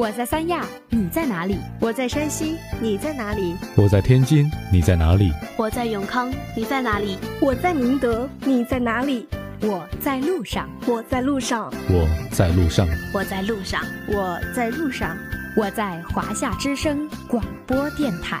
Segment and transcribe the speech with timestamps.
[0.00, 1.58] 我在三亚，你在哪里？
[1.78, 3.54] 我在山西，你在哪里？
[3.76, 5.30] 我在天津，你在哪里？
[5.58, 7.18] 我在永康，你在哪里？
[7.38, 9.28] 我在宁德，你在哪里？
[9.60, 15.14] 我在路上，我在路上，我在路上，我在路上，我在路上，
[15.54, 18.40] 我在华夏之声广播电台。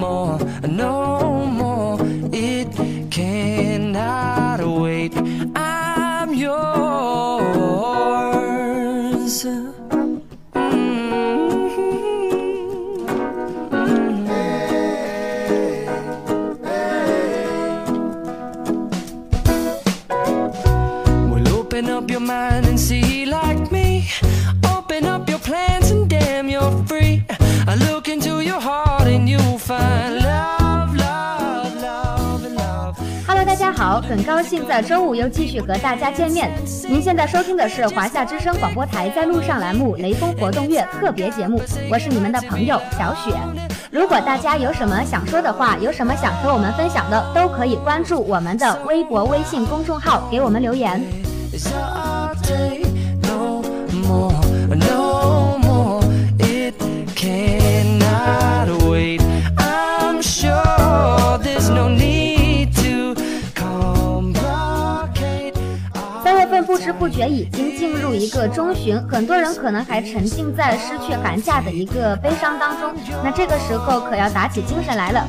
[0.00, 1.98] more, no more.
[2.32, 2.68] It
[3.10, 3.59] cannot
[34.70, 36.48] 在周五又继续和大家见面。
[36.88, 43.34] 您现在收听的是华夏之声广播台在路上栏目《雷锋活动月》特别节目，我是你们的朋友小雪。
[43.90, 51.02] 如果大家有什么想说的话，有什么想和我们分享的，都可以关注我们的微博、微信公众号，给我们留言。
[67.20, 72.92] 份不知不觉已经进入一个中旬，很多人可能还沉浸在失去寒假的一个悲伤当中。
[73.22, 75.22] 那这个时候可要打起精神来了。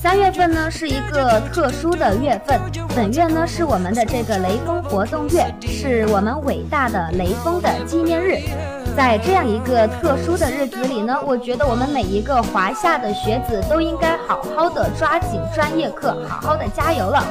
[0.00, 2.60] 三月份呢是一个特殊的月份，
[2.94, 8.38] 本月呢是我们的这个雷锋活动月，是我们伟大的雷锋的纪念日。
[8.96, 17.24] 在这样一个特殊的日子里呢，我觉得我们每一个华夏的学子都应该好好的抓紧专业课，好好的加油了。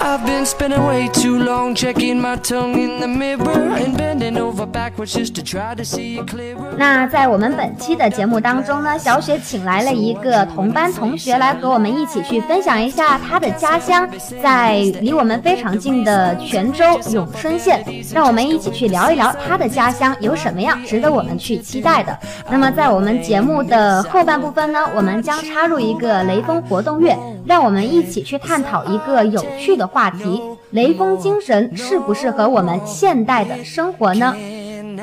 [0.05, 4.67] I've been spending way too long checking my tongue in the mirror and bending over
[4.67, 6.77] backwards just to try to see it clearer.
[6.77, 14.07] 那在我们本期的节目当中呢，小雪请来了一个同班同学来和我们一起去分享一下他的家乡，
[14.43, 17.83] 在离我们非常近的泉州永春县，
[18.13, 22.15] 让我们一起去聊一聊他的家乡有什么样值得我们去期待的。
[22.51, 27.17] 那么在我们节目的后半部分呢，我们将插入一个雷锋活动月，
[27.47, 34.35] 让我们一起去探讨一个有趣的话题：雷锋精神适不适合我们现代的生活呢？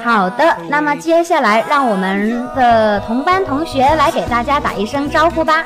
[0.04, 5.64] 好的，那么接下来让我们的同班同学来给大家打一声招呼吧。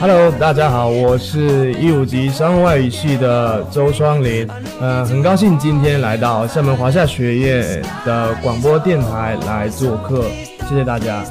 [0.00, 4.46] Hello，大家好，我是一五级商务外语系的周双林，
[4.80, 10.22] 呃，很高兴今天来到厦门华夏学院的广播电台来做客，
[10.68, 11.24] 谢谢大家。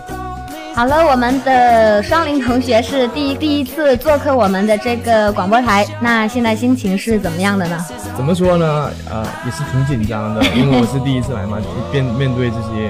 [0.75, 7.85] 好了，我们的双林同学是第一第一次做客我们的这个广播台，那现在心情是怎么样的呢？
[8.17, 8.89] 怎么说呢？
[9.09, 11.59] 呃，也是挺紧张的， 因为我是第一次来嘛，
[11.91, 12.89] 面面对这些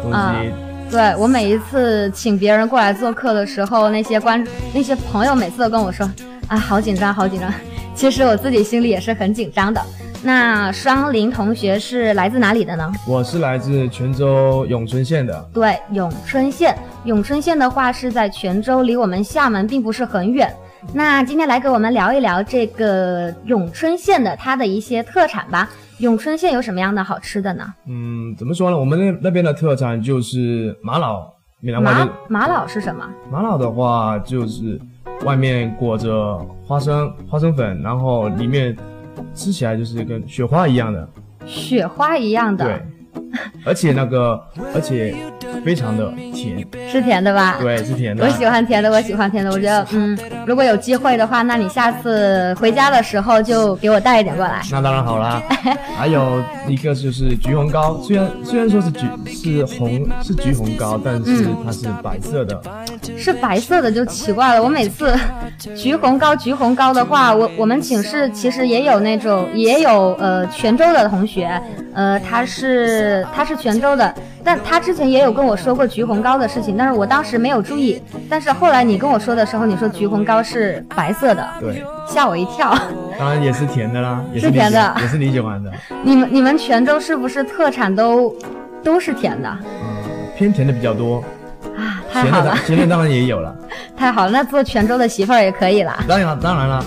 [0.00, 0.52] 东啊西，
[0.92, 6.08] 对我每一次请别人过来做客的时候，那些观那些朋友每次都跟我说
[6.46, 7.52] 啊，好紧张，好紧张。
[7.96, 9.82] 其实我自己心里也是很紧张的。
[10.26, 12.90] 那双林同学是来自哪里的呢？
[13.06, 15.46] 我是来自泉州永春县的。
[15.52, 16.74] 对，永春县。
[17.04, 20.50] 永春县的话是在泉州，离我们厦门并不是很远。
[20.94, 25.68] 那今天来给我们聊一聊这个永春县的它的一些特产吧。
[25.98, 27.74] 永春县有什么样的好吃的呢？
[27.86, 28.78] 嗯，怎么说呢？
[28.78, 31.30] 我们那那边的特产就是玛瑙，
[31.60, 33.06] 闽南话玛就玛瑙是什么？
[33.30, 34.80] 玛瑙的话，就是
[35.26, 38.74] 外面裹着花生花生粉，然后里面
[39.34, 41.08] 吃起来就是跟雪花一样的，
[41.44, 42.64] 雪花一样的。
[42.64, 42.82] 对，
[43.64, 44.40] 而且那个
[44.74, 45.14] 而且
[45.64, 47.56] 非常的甜，是甜的吧？
[47.60, 48.24] 对，是甜的。
[48.24, 49.50] 我喜欢甜的，我喜欢甜的。
[49.50, 50.16] 我觉得，嗯，
[50.46, 54.60] 如果有机会的话，那你下次回家的时候就给我带一点过来。
[54.70, 55.42] 那当然好啦。
[55.96, 62.60] 还有一个就是橘红糕，虽然虽然说是橘是红是橘红糕，但是它是白色的，
[63.16, 64.62] 是白色的就奇怪了。
[64.62, 65.14] 我每次
[65.76, 71.48] 橘红糕橘红糕的话，我我们寝室其实也有那种也有呃泉州的同学，
[71.94, 78.02] 呃他是他是泉州的，但他之前也有跟我说过橘红糕的事情，但是我当时没有注意。
[78.28, 82.76] 但是后来你跟我说的时候，你说橘红糕是白色的，对，吓我一跳。
[83.18, 85.72] 当然也是甜的啦，也是甜的也是你喜欢的。
[86.02, 88.34] 你们你们泉州是不是特产都
[88.82, 89.48] 都是甜的？
[89.62, 89.96] 嗯，
[90.36, 91.22] 偏甜的比较多。
[92.14, 93.54] 啊，太好了，咸的当然也有了。
[93.96, 95.96] 太好了，那做泉州的媳妇儿也可以了。
[96.08, 96.84] 当然了，当然了。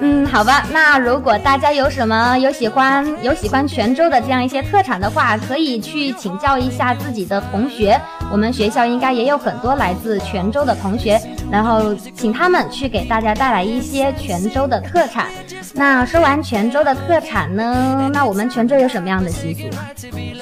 [0.00, 8.00] 嗯，好吧，那如果大家有什么有喜欢有喜欢泉州的这样一些特产的话，可以去请教一下自己的同学。
[8.32, 11.20] 我们学校应该也有很多来自泉州的同学，
[11.50, 15.26] 然后请他们去给大家带来一些泉州的特产。
[15.74, 19.68] 那说完泉州的特产呢，那我们泉州有什么样的习俗？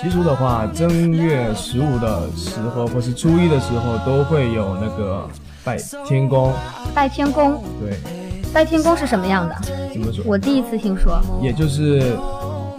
[0.00, 5.26] 习俗的话，正月十五的时候或是初一的时候，都会有那个
[5.64, 6.52] 拜天公。
[6.94, 7.62] 拜天公？
[7.80, 7.96] 对。
[8.52, 9.54] 拜天公是什么样的？
[9.92, 10.24] 怎么说？
[10.26, 11.20] 我第一次听说。
[11.40, 12.16] 也就是。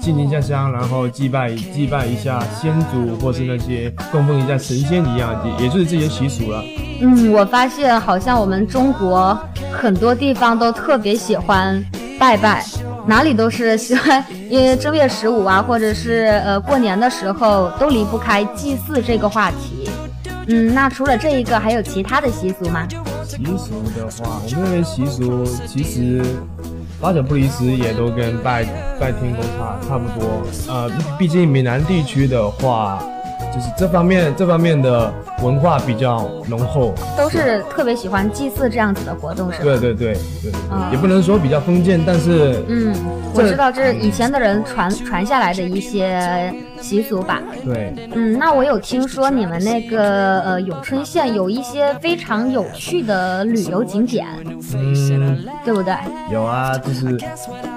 [0.01, 6.63] 进进下香，然后祭拜祭拜一下先祖，或是那些供奉一下神仙一样，也也就是这些习俗了。
[7.01, 9.37] 嗯，我发现好像我们中国
[9.73, 11.83] 很多地方都特别喜欢
[12.17, 12.65] 拜拜，
[13.05, 19.78] 哪里都是喜欢，因为正月十五啊，或者是呃过年的时候都离不开祭祀这个话题。
[20.49, 22.87] 嗯，那除了这一个，还有其他的习俗吗？
[23.25, 26.23] 习俗的话，我们那边习俗其实。
[27.01, 28.65] 八九不离十，也都跟拜
[28.99, 30.43] 拜天公差差不多。
[30.67, 33.01] 呃，毕竟闽南地区的话，
[33.53, 35.11] 就是这方面这方面的
[35.41, 39.63] 文化比较浓厚，都是特别喜欢祭祀这样子的活动，是吧？
[39.63, 40.51] 对对对对，
[40.91, 42.93] 也不能说比较封建，但是嗯，
[43.33, 46.53] 我知道这是以前的人传传下来的一些。
[46.81, 54.25] 习俗吧，对，嗯，那我有听说你们那个呃永春县有一些非常有趣的旅游景点，
[54.73, 55.93] 嗯，对不对？
[56.31, 57.17] 有啊，就是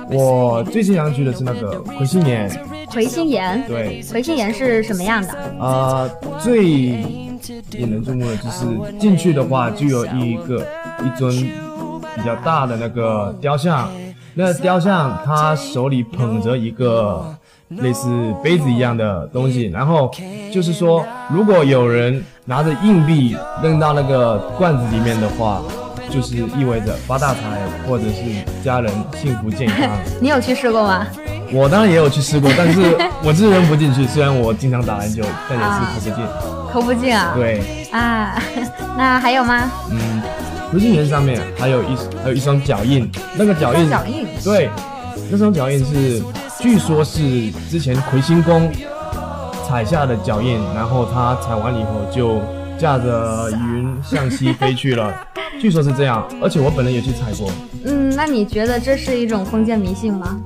[0.09, 2.49] 我最经常去的是那个魁星岩。
[2.93, 5.33] 魁星岩，对，魁星岩是什么样的？
[5.59, 6.09] 啊，
[6.39, 7.41] 最引
[7.73, 8.67] 人注目的就是
[8.99, 10.67] 进去的话，就有一个
[11.03, 13.91] 一尊比较大的那个雕像，
[14.35, 17.35] 那雕像他手里捧着一个。
[17.77, 20.11] 类似杯子一样的东西，然后
[20.53, 25.63] 就是说，如果有人拿着硬币扔到那个罐子里面的话，
[26.11, 27.41] 就是意味着发大财，
[27.89, 29.89] 或者是家人幸福健康。
[30.21, 31.07] 你有去试过吗？
[31.53, 32.81] 我当然也有去试过，但是
[33.23, 34.07] 我是扔不进去。
[34.07, 36.27] 虽然我经常打篮球，但也是投不进。
[36.73, 37.33] 投不进啊？
[37.37, 37.89] 对。
[37.93, 38.43] 啊，
[38.97, 39.71] 那还有吗？
[39.91, 40.23] 嗯，
[40.71, 44.71] 不是人上面还有一还有一双脚印，那个脚印，脚印，对，
[45.31, 46.23] 那双脚印是。
[46.61, 48.71] 据说是之前魁星宫
[49.67, 52.41] 踩下的脚印，然后他踩完以后就
[52.79, 55.13] 驾着云向西飞去了。
[55.61, 57.51] 据说是这样，而且我本人也去踩过。
[57.85, 60.39] 嗯，那你觉得这是一种封建迷信吗？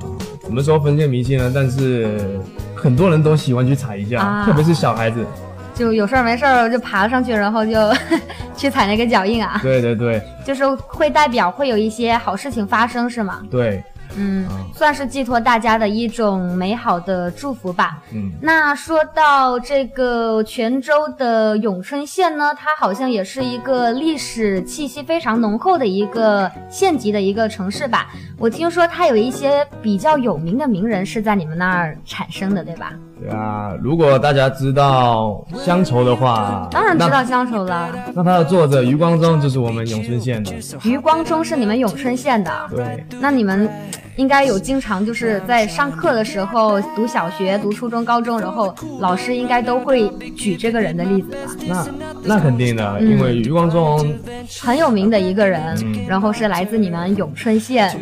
[0.46, 1.50] 怎么说封建迷信呢？
[1.52, 2.40] 但是
[2.74, 5.26] 很多人都喜欢去踩一下，特别是小孩子，
[5.74, 7.72] 就有事儿没事儿就爬上去，然后就
[8.56, 9.58] 去踩那个脚印啊。
[9.62, 13.40] 对对对，就是会代表会有一些好事情发生，是吗？
[13.50, 13.82] 对。
[14.16, 18.02] 嗯，算是寄托大家的一种美好的祝福吧。
[18.12, 28.08] 嗯，那说到这个泉州的永春县呢，它好像也是一个历史气息非常浓厚的一个县级的一个城市吧。
[28.38, 32.92] 我听说它有一些比较有名的名人是在你们那儿产生的，对吧？
[33.18, 37.88] 对啊，如果大家知道乡愁的话，当然知道乡愁了。
[38.14, 40.52] 那它的作者余光中就是我们永春县的。
[40.84, 42.52] 余光中是你们永春县的。
[42.70, 43.02] 对。
[43.18, 43.70] 那你们
[44.16, 51.30] 应该有经常就是在上课的时候读小学、读初中、高中，然后老师应该都会举这个人的例子
[51.68, 51.86] 吧？
[52.24, 54.14] 那那肯定的，因为余光中
[54.60, 55.76] 很有名的一个人，
[56.08, 57.94] 然后是来自你们永春县。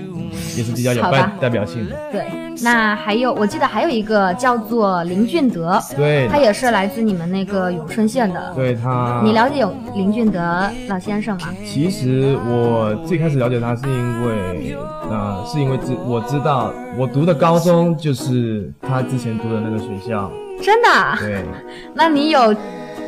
[0.56, 1.96] 也是比较有代代表性的。
[2.12, 2.26] 对，
[2.62, 8.52] 那还有，我记得还有一个叫做林俊德，对，他也是来自你们那个永春县的。
[8.54, 11.49] 对他，你了解有林俊德老先生吗？
[11.66, 14.76] 其实我最开始了解他是因为，
[15.11, 20.30] 呃，是因为知我知道我读的高中就是他之前读的那个学校。
[20.62, 20.88] 真的？
[21.18, 21.44] 对。
[21.94, 22.54] 那你有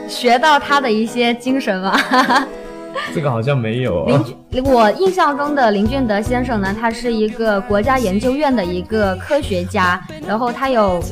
[0.09, 1.97] 学到他的一些精神吗？
[3.15, 4.07] 这个好像没有。
[4.51, 11.03] 林，我印象中的林俊德先生呢，他是一个国家研究院的一个科学家，然后他有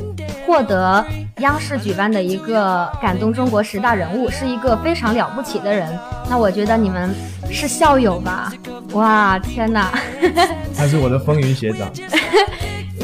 [0.46, 1.04] 获得
[1.38, 5.88] 央视举办的一个感动中国十大人物，是一个非常了不起的人。
[6.28, 7.14] 那我觉得你们
[7.50, 8.52] 是校友吧？
[8.92, 9.90] 哇，天哪！
[10.76, 11.90] 他是我的风云学长。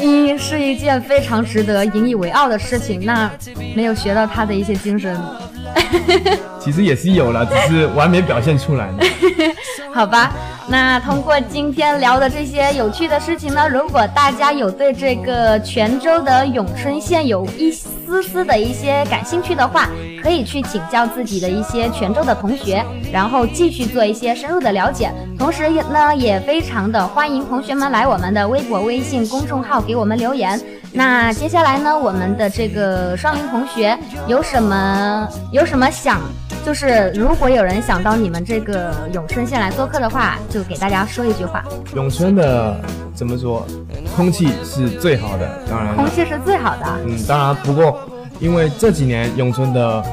[0.03, 3.05] 嗯是一件非常值得引以为傲的事情。
[3.05, 3.29] 那
[3.75, 5.15] 没有学到他的一些精神，
[6.59, 9.03] 其实也是有了，只是我还没表现出来呢。
[9.93, 10.31] 好吧。
[10.67, 19.89] 那通过今天聊的这些有趣的事情呢，如果大家有对这个泉州的永春县有一丝丝的一些感兴趣的话，
[20.23, 25.11] 可以去请教自己的一些泉州的同学，然后继续做一些深入的了解。
[25.37, 30.61] 同时呢，也非常的欢迎同学们来我们的微博、微信公众号给我们留言。
[30.93, 36.19] 那接下来呢，我们的这个双林同学有什么有什么想？
[36.63, 41.63] 就是如果有人想到你们这个永春县来做客的话，就给大家说一句话：
[41.95, 42.79] 永春的
[43.15, 43.65] 怎么说？
[44.15, 45.95] 空气是最好的，当然。
[45.95, 46.85] 空气是最好的。
[47.05, 47.55] 嗯，当然。
[47.63, 47.99] 不过，
[48.39, 50.03] 因为这几年永春的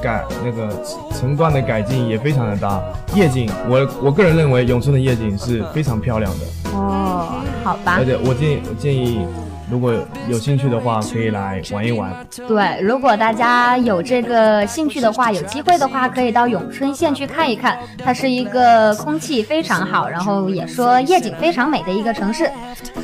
[0.00, 0.72] 改那个
[1.18, 2.80] 城段的改进也非常的大，
[3.14, 6.70] 夜景，我我个人认为永春的夜景是非常漂亮的。
[6.72, 7.96] 哦，好吧。
[7.98, 9.26] 而且我建议，我建议。
[9.70, 9.94] 如果
[10.28, 12.12] 有兴趣的话，可以来玩一玩。
[12.46, 17.78] 对，如果大家有这个兴趣的话，有机会的话，可以到永春县去看一看。
[18.02, 22.50] 它是一个空气非常好，然后也说夜景非常美的一个城市。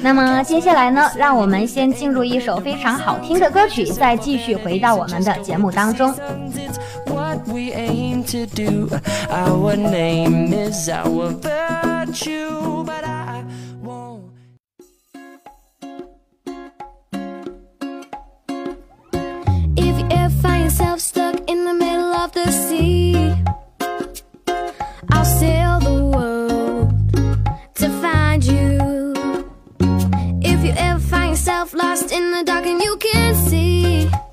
[0.02, 6.14] 那么接下来呢，让我们先进入一首非常好听的歌曲，再继续回到我们的节目当中。
[7.06, 8.22] lost in
[12.10, 13.13] the
[32.44, 34.23] dark and you can't see.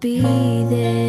[0.00, 0.20] be
[0.70, 0.99] there.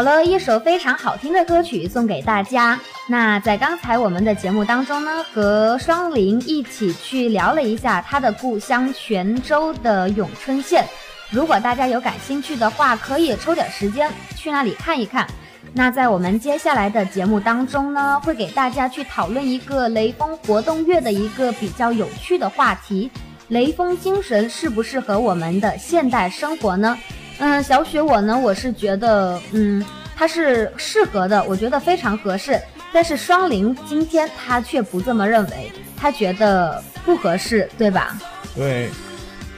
[0.00, 2.80] 好了，一首非常好听的歌曲送给大家。
[3.06, 10.86] 那在刚才我们的节目当中呢，和双林一起去聊了一下他的故乡泉州的永春县。
[11.28, 15.26] 如果大家有感兴趣的话，可以抽点时间去那里看一看。
[15.74, 23.10] 那在我们接下来的节目当中呢，会给大家去讨论一个雷锋活动月的一个比较有趣的话题：
[23.48, 26.96] 雷锋精神适不适合我们的现代生活呢？
[27.40, 32.60] 嗯，小雪我呢，我是觉得，嗯，他是适合的，我觉得非常合适。
[32.92, 38.16] 但是双林今天他却不这么认为，他觉得不合适，对吧？
[38.54, 38.90] 对。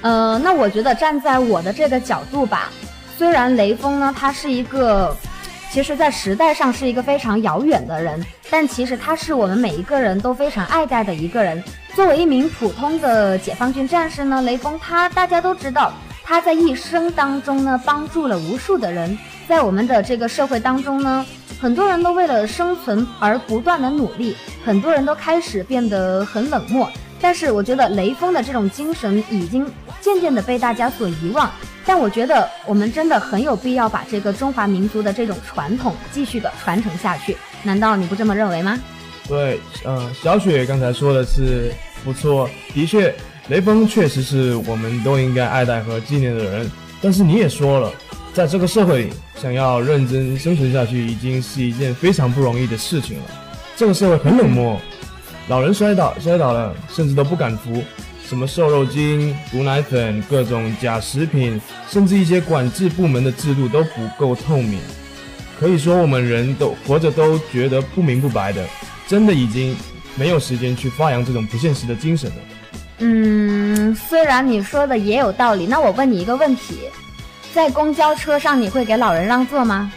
[0.02, 2.70] 呃，那我觉得站在我的这个角度吧，
[3.18, 5.16] 虽然雷锋呢，他是一个，
[5.72, 11.62] 其实在时代上是一个非常遥远的人，但其实他是我们每一个人都非常爱戴的一个人。
[11.96, 15.92] 作为一名普通的解放军战士呢，雷锋他大家都知道。
[16.24, 19.18] 他在一生当中呢，帮助了无数的人。
[19.48, 21.26] 在我们的这个社会当中呢，
[21.60, 26.90] 很多人都为了生存而不断的努力，很多人都开始变得很冷漠。
[27.20, 31.50] 但是我觉得雷锋的这种精神已经渐渐的被大家所遗忘。
[31.84, 37.36] 但我觉得我们真的很有必要把这个中华民族的这种传统继续的传承下去。
[37.64, 38.78] 难道你不这么认为吗？
[39.28, 41.72] 对，嗯，小雪刚才说的是
[42.04, 43.12] 不错，的确。
[43.48, 46.70] 雷锋确实是我们都应该爱戴和纪念的人，
[47.00, 47.92] 但是你也说了，
[48.32, 53.24] 在这个社会里，想要认真生存下去，已经是一件非常不容易的事情了。
[53.76, 54.80] 这个社会很冷漠，
[55.48, 57.82] 老人摔倒摔倒了，甚至都不敢扶。
[58.24, 64.78] 什么瘦肉精、毒奶粉、各种假食品，甚至一些管制部门的制度都不够透明。
[65.58, 68.64] 可以说，我们人都活着都觉得不明不白的，
[69.06, 69.76] 真的已经
[70.14, 72.36] 没有时间去发扬这种不现实的精神了。
[73.04, 76.78] 嗯，虽然你说的也有道理，那我问你一个问题，
[77.52, 79.92] 在公交车上你会给老人让座吗？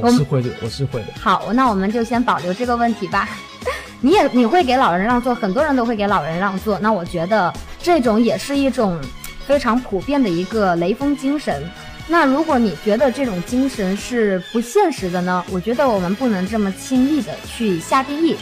[0.00, 1.06] 我是会的，我是会的。
[1.20, 3.28] 好，那我们就先保留这个问题吧。
[4.00, 6.78] 你也你会给老人让座，很多人都会给老人让座。
[6.78, 7.52] 那我觉得
[7.82, 9.00] 这种也是一种
[9.44, 11.68] 非常普遍的一个雷锋精神。
[12.06, 15.44] 那如果你觉得这种精神是不现实的呢？
[15.50, 18.36] 我觉得我们不能这么轻易的去下定义。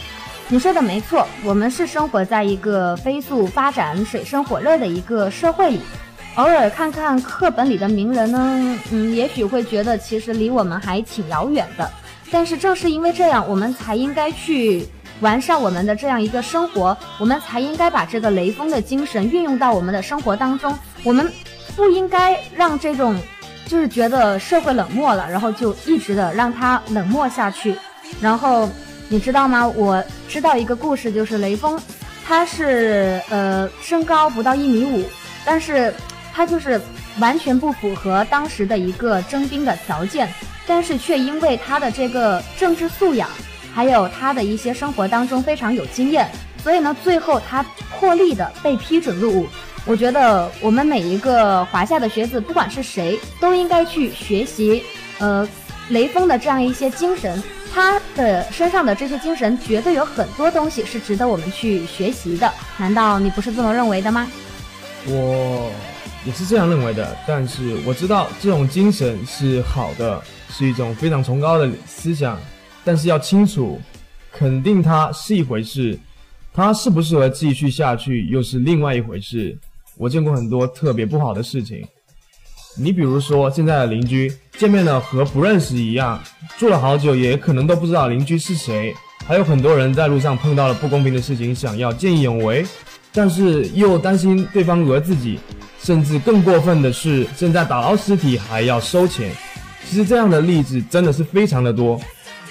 [0.47, 5.81] 你说的没错，我们是生活在一个飞速发展、水深火热的一个社会里。
[6.35, 11.89] 偶尔看看课本里的名人呢，嗯，也许会觉得其实离我们还挺遥远的。
[12.31, 14.87] 但是正是因为这样，我们才应该去
[15.19, 20.77] 完善我们的这样一个生活，我们才应该把这个雷锋的精神运用到我们的生活当中。
[21.03, 21.27] 我们
[21.75, 23.19] 不应该让这种
[23.65, 27.75] 就是觉得社会冷漠了，然后就一直的让它冷漠下去，
[28.21, 28.69] 然后。
[29.07, 29.67] 你知道吗？
[29.67, 31.79] 我知道一个故事，就是雷锋，
[32.25, 35.07] 他是呃身高不到一米五，
[35.45, 35.93] 但是
[36.33, 36.81] 他就是
[37.19, 40.27] 完全不符合当时的一个征兵的条件，
[40.65, 43.29] 但是却因为他的这个政治素养，
[43.73, 46.27] 还有他的一些生活当中非常有经验，
[46.63, 49.47] 所以呢，最后他破例的被批准入伍。
[49.85, 54.83] 我觉得我们每一个华夏的学子，不管是谁，都应该去学习，
[55.19, 55.47] 呃，
[55.89, 57.41] 雷锋的这样一些精神。
[57.75, 62.49] 他的身上的这些精神，绝对有很多东西是值得我们去学习的。
[62.77, 64.25] 难道你不是这么认为的吗？
[65.07, 65.69] 我
[66.25, 72.39] 也是这样认为的，但是我知道这种精神是好的，是一种非常崇高的思想。
[72.85, 73.81] 但是要清楚，
[74.31, 75.99] 肯定它是一回事，
[76.53, 79.53] 它适不适合继续下去又是另外一回事。
[79.97, 81.85] 我见过很多特别不好的事情。
[82.77, 86.21] 你比如说，现在的邻居见面了和不认识一样，
[86.57, 88.93] 住了好久也可能都不知道邻居是谁。
[89.25, 92.65] 还有很多人在路上碰到了不公平的事情，想要见义勇为，
[93.13, 95.39] 但是又担心对方讹自己，
[95.81, 99.31] 甚至更过分的是，现在打捞尸体还要收钱。
[99.87, 101.99] 其实这样的例子真的是非常的多。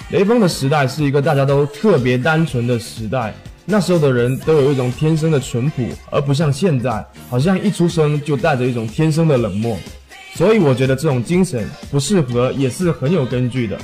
[0.09, 3.33] 雷锋的时代是一个大家都特别单纯的时代，
[3.63, 9.77] 那时候的人都有一种天生的淳朴，而不像现在，好像一出生就带着一种天生的冷漠。
[10.35, 13.77] 所以我觉得这种精神不适合也是很有根据的。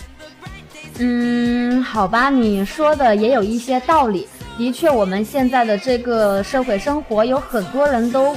[0.99, 4.27] 嗯，好吧，你说的也有一些道理。
[4.57, 8.35] 的确，我们现在的这个社会生活有很多人都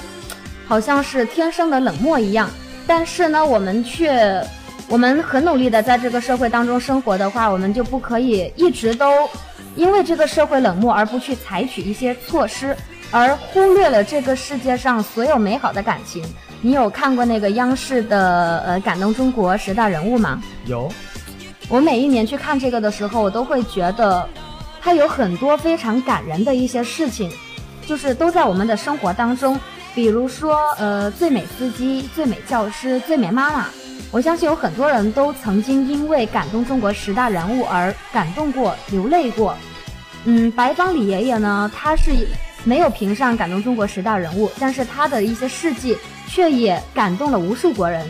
[0.65, 2.49] 好像是天生的冷漠一样。
[2.87, 4.41] 但是呢，我们却
[4.89, 9.29] 我们很努力的在这个社会当中生活的话，我们就不可以一直都
[9.75, 12.77] 因为这个社会冷漠而不去采取一些措施，
[13.11, 16.23] 而忽略了这个世界上所有美好的感情。
[16.65, 20.43] 你有看过那个央视的呃感动中国十大人物吗？
[20.65, 20.91] 有。
[21.69, 24.27] 我每一年去看这个的时候，我都会觉得，
[24.81, 27.31] 它有很多非常感人的一些事情，
[27.87, 29.61] 就是都在我们的生活当中。
[29.95, 33.67] 比如说，呃，最美司机、最美教师、最美妈妈，
[34.11, 39.55] 我相信有很多人都曾经因为感动中国十大人物而感动过、流泪过。
[40.25, 42.11] 嗯，白方李爷爷呢，他是
[42.65, 45.95] 没有评上感动中国十大人物，但是他的一些事迹
[46.29, 48.07] 却也感动了无数国人。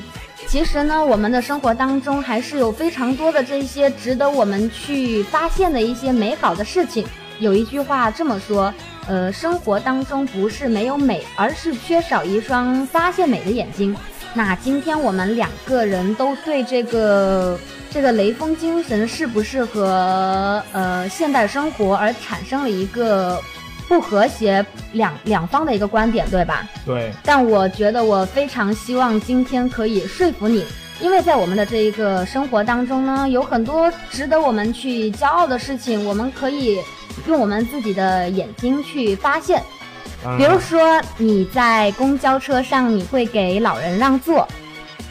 [0.47, 7.07] 其实呢，我们的生活当中还是有非常多的这些值得我们去发现的一些美好的事情。
[7.41, 8.73] 有一句话这么说，
[9.09, 13.97] 呃，生活当中不是没有美，而是缺少一双发现美的眼睛。
[14.35, 17.59] 那今天我们两个人都对这个
[17.91, 23.41] 这个雷锋精神适不适合呃现代生活而产生了一个
[23.89, 26.67] 不和谐两两方的一个观点，对吧？
[26.87, 30.65] 对，但我觉得我非常希望今天可以说服你，
[31.01, 36.79] 因为在我们的这一个生活当中呢，有很多值得我们去骄傲的事情，我们可以
[37.27, 39.63] 用我们自己的眼睛去发现。
[40.39, 44.47] 比如说你在公交车上，你会给老人让座；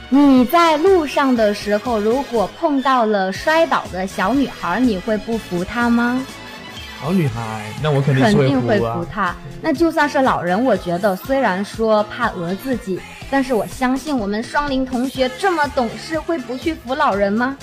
[0.09, 6.25] 你在路上的时候，如果碰到了摔倒的小女孩，你会不扶她吗？
[7.03, 9.05] 好女孩，那我肯定是肯定会扶。
[9.11, 9.35] 她。
[9.61, 12.97] 那就算是老人，我觉得虽然说怕讹自己，
[13.29, 17.57] 但是我相信我们双林同学这么懂事，会不去扶老人吗？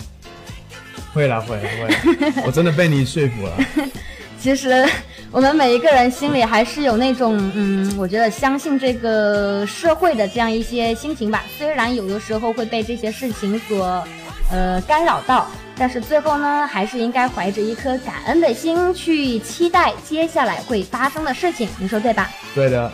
[1.14, 3.52] 会啦会啦会啦， 我真的被你说服了。
[4.38, 4.86] 其实
[5.30, 11.42] 我们每一个人心里还是有那种，嗯，我觉得相信这个社会的这样一些心情吧。
[11.56, 14.04] 虽然有的时候会被这些事情所，
[14.50, 21.66] 呃，干扰到，但是最后呢，还是应该怀着一颗感恩的心去期待接下来会发生的事情。
[21.78, 22.30] 你说对吧？
[22.54, 22.92] 对的，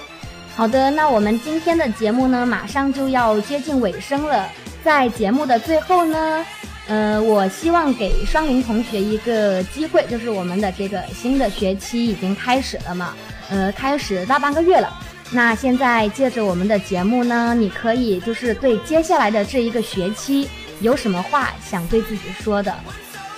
[0.55, 4.49] 好的，那我们今天的节目呢，马上就要接近尾声了。
[4.85, 6.47] 在节目的最后呢，
[6.87, 13.15] 呃，我希望给双林同学一个机会，就是我们的这个新的学期已经开始了嘛，
[13.51, 14.97] 呃，开始大半个月了。
[15.33, 20.49] 那现在借着我们的节目呢，你可以就是对接下来的这一个学期
[20.81, 22.75] 有什么话想对自己说的？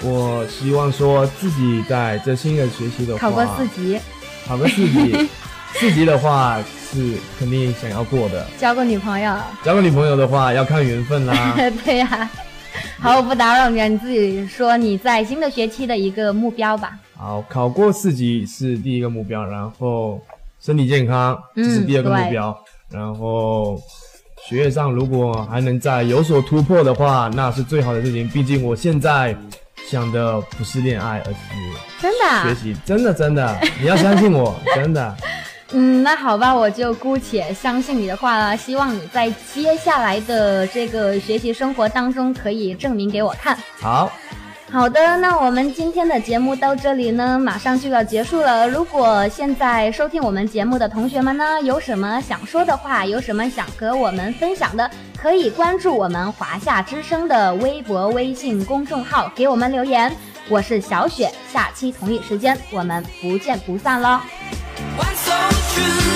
[0.03, 3.99] 我希望说自己在这新的学期的话，考过四级，
[4.47, 5.29] 考个四级，
[5.75, 6.59] 四级的话
[6.93, 8.47] 是肯定想要过的。
[8.57, 9.37] 交个女朋友。
[9.65, 11.55] 交个女朋友的话要看缘分啦。
[11.85, 12.31] 对呀、
[13.01, 16.97] 好，我不打扰你了，你自己说你在新的学期的一个目标吧。
[17.17, 20.21] 好，考过四级是第一个目标，然后
[20.61, 22.57] 身体健康这是嗯第二个目标，
[22.89, 23.77] 然后
[24.49, 28.27] 学业上如果还能再有所突破的话，那是最好的事情。
[28.31, 29.37] 毕竟我现在
[29.91, 31.39] 想的不是恋爱，而是
[32.01, 35.15] 真的啊、学习，真的真的，你要相信我， 真的。
[35.73, 38.57] 嗯，那好吧，我就姑且相信你的话了。
[38.57, 43.55] 希望你在接下来的这个学习生活当中可以证明给我看。
[43.79, 44.11] 好，
[44.71, 48.69] 好的，那我们今天的节目到这里呢，马上就要结束了。
[48.69, 60.15] 如果现在收听我们节目的同学们呢，有什么想说的话，有什么想和我们分享的，可以关注我们华夏之声的微博、微信公众号，给我们留言。
[60.51, 64.21] 我是小雪，下期同一时间我们不见不散喽。
[64.99, 65.33] One, so
[65.75, 66.08] true.